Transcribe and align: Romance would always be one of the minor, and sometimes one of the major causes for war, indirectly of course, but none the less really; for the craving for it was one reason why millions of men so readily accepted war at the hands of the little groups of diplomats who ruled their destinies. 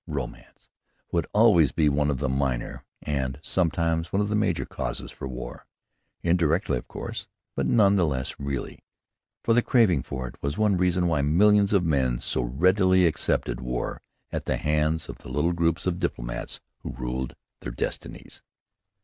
Romance 0.07 0.67
would 1.11 1.27
always 1.31 1.71
be 1.71 1.87
one 1.87 2.09
of 2.09 2.17
the 2.17 2.27
minor, 2.27 2.83
and 3.03 3.39
sometimes 3.43 4.11
one 4.11 4.19
of 4.19 4.29
the 4.29 4.35
major 4.35 4.65
causes 4.65 5.11
for 5.11 5.27
war, 5.27 5.67
indirectly 6.23 6.75
of 6.79 6.87
course, 6.87 7.27
but 7.55 7.67
none 7.67 7.97
the 7.97 8.05
less 8.07 8.39
really; 8.39 8.83
for 9.43 9.53
the 9.53 9.61
craving 9.61 10.01
for 10.01 10.27
it 10.27 10.41
was 10.41 10.57
one 10.57 10.75
reason 10.75 11.07
why 11.07 11.21
millions 11.21 11.71
of 11.71 11.85
men 11.85 12.17
so 12.17 12.41
readily 12.41 13.05
accepted 13.05 13.61
war 13.61 14.01
at 14.31 14.45
the 14.45 14.57
hands 14.57 15.07
of 15.07 15.19
the 15.19 15.29
little 15.29 15.53
groups 15.53 15.85
of 15.85 15.99
diplomats 15.99 16.61
who 16.79 16.93
ruled 16.93 17.35
their 17.59 17.69
destinies. 17.71 18.41